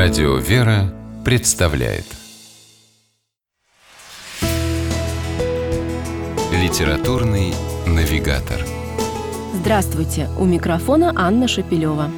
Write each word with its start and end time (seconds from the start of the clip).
Радио 0.00 0.36
«Вера» 0.36 0.94
представляет 1.24 2.04
Литературный 6.52 7.52
навигатор 7.84 8.64
Здравствуйте! 9.54 10.28
У 10.38 10.44
микрофона 10.44 11.12
Анна 11.16 11.48
Шапилева. 11.48 12.12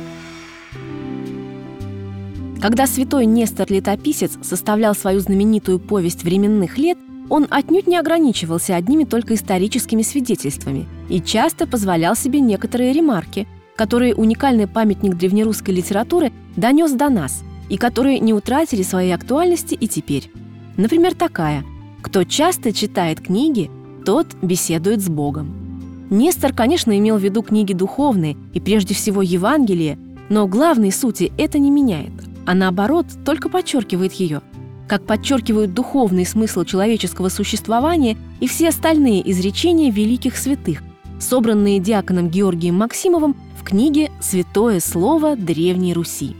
Когда 2.60 2.86
святой 2.86 3.24
Нестор 3.24 3.72
Летописец 3.72 4.32
составлял 4.42 4.94
свою 4.94 5.20
знаменитую 5.20 5.78
повесть 5.78 6.22
временных 6.22 6.76
лет, 6.76 6.98
он 7.30 7.46
отнюдь 7.48 7.86
не 7.86 7.96
ограничивался 7.96 8.76
одними 8.76 9.04
только 9.04 9.34
историческими 9.34 10.02
свидетельствами 10.02 10.86
и 11.08 11.18
часто 11.18 11.66
позволял 11.66 12.14
себе 12.14 12.40
некоторые 12.40 12.92
ремарки, 12.92 13.48
которые 13.74 14.14
уникальный 14.14 14.66
памятник 14.66 15.14
древнерусской 15.14 15.72
литературы 15.72 16.30
донес 16.56 16.92
до 16.92 17.08
нас– 17.08 17.42
и 17.70 17.78
которые 17.78 18.18
не 18.18 18.34
утратили 18.34 18.82
своей 18.82 19.14
актуальности 19.14 19.74
и 19.74 19.88
теперь. 19.88 20.30
Например, 20.76 21.14
такая 21.14 21.64
«Кто 22.02 22.24
часто 22.24 22.72
читает 22.72 23.20
книги, 23.20 23.70
тот 24.04 24.26
беседует 24.42 25.00
с 25.00 25.08
Богом». 25.08 26.08
Нестор, 26.10 26.52
конечно, 26.52 26.98
имел 26.98 27.16
в 27.16 27.22
виду 27.22 27.42
книги 27.42 27.72
духовные 27.72 28.36
и 28.52 28.60
прежде 28.60 28.94
всего 28.94 29.22
Евангелие, 29.22 29.96
но 30.28 30.48
главной 30.48 30.90
сути 30.90 31.32
это 31.38 31.58
не 31.58 31.70
меняет, 31.70 32.12
а 32.46 32.54
наоборот 32.54 33.06
только 33.24 33.48
подчеркивает 33.48 34.12
ее, 34.14 34.42
как 34.88 35.06
подчеркивают 35.06 35.72
духовный 35.72 36.26
смысл 36.26 36.64
человеческого 36.64 37.28
существования 37.28 38.16
и 38.40 38.48
все 38.48 38.70
остальные 38.70 39.30
изречения 39.30 39.92
великих 39.92 40.36
святых, 40.36 40.82
собранные 41.20 41.78
диаконом 41.78 42.28
Георгием 42.28 42.74
Максимовым 42.74 43.36
в 43.56 43.62
книге 43.62 44.10
«Святое 44.20 44.80
слово 44.80 45.36
Древней 45.36 45.94
Руси». 45.94 46.34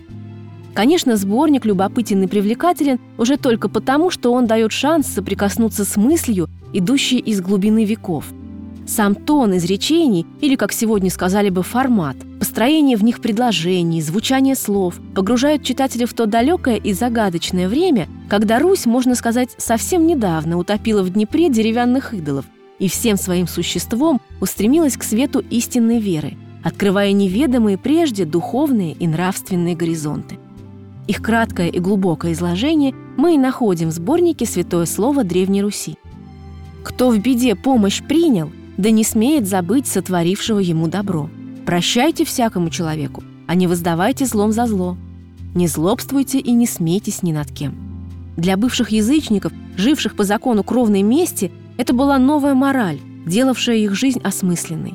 Конечно, 0.74 1.16
сборник 1.16 1.65
любопытен 1.65 2.23
и 2.23 2.26
привлекателен 2.26 3.01
уже 3.18 3.37
только 3.37 3.68
потому, 3.68 4.10
что 4.10 4.32
он 4.32 4.46
дает 4.46 4.73
шанс 4.73 5.09
соприкоснуться 5.09 5.85
с 5.85 5.96
мыслью, 5.96 6.49
идущей 6.73 7.18
из 7.18 7.40
глубины 7.40 7.85
веков. 7.85 8.27
Сам 8.87 9.15
тон 9.15 9.57
изречений, 9.57 10.27
или, 10.40 10.57
как 10.57 10.73
сегодня 10.73 11.10
сказали 11.10 11.49
бы, 11.49 11.62
формат, 11.62 12.16
построение 12.38 12.96
в 12.96 13.04
них 13.04 13.21
предложений, 13.21 14.02
звучание 14.02 14.57
слов 14.57 14.96
погружают 15.15 15.62
читателя 15.62 16.07
в 16.07 16.15
то 16.15 16.27
далекое 16.27 16.77
и 16.77 16.93
загадочное 16.93 17.68
время, 17.68 18.09
когда 18.29 18.59
Русь, 18.59 18.87
можно 18.87 19.15
сказать, 19.15 19.51
совсем 19.59 20.07
недавно 20.07 20.59
утопила 20.59 21.02
в 21.02 21.10
Днепре 21.10 21.49
деревянных 21.49 22.15
идолов 22.15 22.46
и 22.80 22.88
всем 22.88 23.16
своим 23.16 23.46
существом 23.46 24.21
устремилась 24.40 24.96
к 24.96 25.05
свету 25.05 25.45
истинной 25.51 26.01
веры, 26.01 26.37
открывая 26.65 27.12
неведомые 27.12 27.79
прежде 27.79 28.24
духовные 28.24 28.95
и 28.95 29.07
нравственные 29.07 29.77
горизонты. 29.77 30.38
Их 31.11 31.23
краткое 31.23 31.66
и 31.66 31.80
глубокое 31.80 32.35
изложение 32.35 32.95
мы 33.16 33.35
и 33.35 33.37
находим 33.37 33.89
в 33.89 33.93
сборнике 33.93 34.47
«Святое 34.47 34.87
слово 34.87 35.25
Древней 35.25 35.61
Руси». 35.61 35.97
«Кто 36.85 37.11
в 37.11 37.19
беде 37.19 37.57
помощь 37.57 38.01
принял, 38.01 38.52
да 38.77 38.93
не 38.93 39.02
смеет 39.02 39.49
забыть 39.49 39.89
сотворившего 39.89 40.61
ему 40.61 40.87
добро. 40.87 41.29
Прощайте 41.67 42.25
всякому 42.25 42.71
человеку, 42.71 43.25
а 43.49 43.57
не 43.57 43.67
воздавайте 43.67 44.25
злом 44.25 44.52
за 44.52 44.67
зло. 44.67 44.97
Не 45.52 45.67
злобствуйте 45.67 46.39
и 46.39 46.52
не 46.52 46.69
смейтесь 46.69 47.24
ни 47.24 47.33
над 47.33 47.51
кем». 47.51 47.74
Для 48.37 48.57
бывших 48.57 48.91
язычников, 48.91 49.52
живших 49.77 50.15
по 50.15 50.23
закону 50.23 50.63
кровной 50.63 51.02
мести, 51.02 51.51
это 51.77 51.93
была 51.93 52.19
новая 52.19 52.55
мораль, 52.55 53.01
делавшая 53.27 53.79
их 53.79 53.97
жизнь 53.97 54.21
осмысленной. 54.23 54.95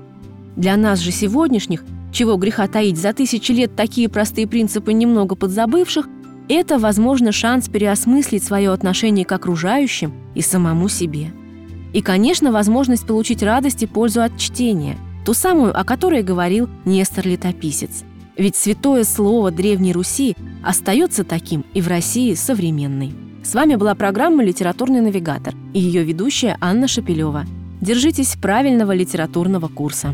Для 0.56 0.78
нас 0.78 1.00
же 1.00 1.12
сегодняшних 1.12 1.84
чего 2.16 2.38
греха 2.38 2.68
таить, 2.68 2.98
за 2.98 3.14
тысячи 3.14 3.52
лет 3.52 3.76
такие 3.76 4.08
простые 4.08 4.48
принципы 4.48 4.94
немного 4.94 5.36
подзабывших, 5.36 6.08
это, 6.48 6.80
возможно, 6.80 7.32
шанс 7.32 7.68
переосмыслить 7.68 8.44
свое 8.44 8.72
отношение 8.72 9.26
к 9.26 9.32
окружающим 9.32 10.14
и 10.34 10.42
самому 10.42 10.88
себе. 10.88 11.32
И, 11.92 12.02
конечно, 12.02 12.52
возможность 12.52 13.06
получить 13.06 13.44
радость 13.44 13.84
и 13.84 13.88
пользу 13.88 14.22
от 14.22 14.38
чтения, 14.38 14.96
ту 15.26 15.34
самую, 15.34 15.78
о 15.78 15.84
которой 15.84 16.24
говорил 16.24 16.70
Нестор 16.86 17.28
Летописец. 17.28 18.04
Ведь 18.38 18.56
святое 18.56 19.04
слово 19.04 19.52
Древней 19.52 19.92
Руси 19.92 20.36
остается 20.64 21.24
таким 21.24 21.66
и 21.74 21.82
в 21.82 21.88
России 21.88 22.34
современной. 22.34 23.14
С 23.44 23.54
вами 23.54 23.76
была 23.76 23.94
программа 23.94 24.44
«Литературный 24.44 25.02
навигатор» 25.02 25.54
и 25.74 25.80
ее 25.80 26.04
ведущая 26.04 26.58
Анна 26.62 26.88
Шапилева. 26.88 27.46
Держитесь 27.82 28.36
правильного 28.42 28.94
литературного 28.94 29.68
курса. 29.68 30.14